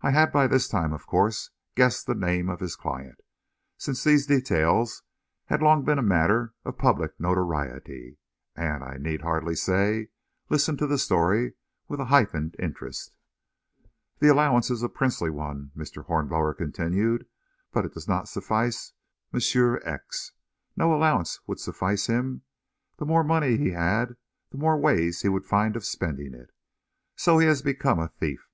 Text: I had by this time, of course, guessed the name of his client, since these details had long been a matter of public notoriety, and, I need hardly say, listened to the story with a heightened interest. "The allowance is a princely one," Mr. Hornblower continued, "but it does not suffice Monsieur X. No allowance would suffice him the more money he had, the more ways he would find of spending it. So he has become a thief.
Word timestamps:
I 0.00 0.12
had 0.12 0.30
by 0.30 0.46
this 0.46 0.68
time, 0.68 0.92
of 0.92 1.08
course, 1.08 1.50
guessed 1.74 2.06
the 2.06 2.14
name 2.14 2.48
of 2.48 2.60
his 2.60 2.76
client, 2.76 3.18
since 3.78 4.04
these 4.04 4.24
details 4.28 5.02
had 5.46 5.60
long 5.60 5.82
been 5.82 5.98
a 5.98 6.02
matter 6.02 6.54
of 6.64 6.78
public 6.78 7.18
notoriety, 7.18 8.18
and, 8.54 8.84
I 8.84 8.96
need 8.98 9.22
hardly 9.22 9.56
say, 9.56 10.10
listened 10.50 10.78
to 10.78 10.86
the 10.86 10.98
story 10.98 11.54
with 11.88 11.98
a 11.98 12.04
heightened 12.04 12.54
interest. 12.60 13.10
"The 14.20 14.28
allowance 14.28 14.70
is 14.70 14.84
a 14.84 14.88
princely 14.88 15.30
one," 15.30 15.72
Mr. 15.76 16.04
Hornblower 16.04 16.54
continued, 16.54 17.26
"but 17.72 17.84
it 17.84 17.92
does 17.92 18.06
not 18.06 18.28
suffice 18.28 18.92
Monsieur 19.32 19.78
X. 19.82 20.30
No 20.76 20.94
allowance 20.94 21.40
would 21.48 21.58
suffice 21.58 22.06
him 22.06 22.42
the 22.98 23.04
more 23.04 23.24
money 23.24 23.56
he 23.56 23.72
had, 23.72 24.14
the 24.52 24.58
more 24.58 24.76
ways 24.78 25.22
he 25.22 25.28
would 25.28 25.44
find 25.44 25.74
of 25.74 25.84
spending 25.84 26.34
it. 26.34 26.50
So 27.16 27.38
he 27.38 27.48
has 27.48 27.62
become 27.62 27.98
a 27.98 28.06
thief. 28.06 28.48